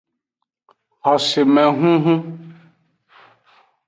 Xosemehunhun. 1.03 2.19